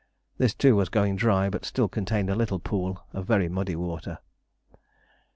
This, 0.39 0.55
too, 0.55 0.75
was 0.75 0.89
going 0.89 1.15
dry, 1.15 1.47
but 1.51 1.63
still 1.63 1.87
contained 1.87 2.31
a 2.31 2.35
little 2.35 2.57
pool 2.57 3.05
of 3.13 3.27
very 3.27 3.47
muddy 3.49 3.75
water. 3.75 4.17